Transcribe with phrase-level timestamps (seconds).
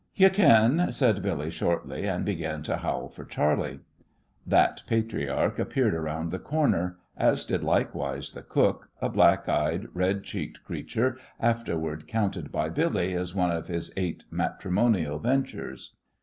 [0.15, 3.81] "You kin," said Billy, shortly, and began to howl for Charley.
[4.47, 10.23] That patriarch appeared around the corner, as did likewise the cook, a black eyed, red
[10.23, 15.93] cheeked creature, afterward counted by Billy as one of his eight matrimonial ventures.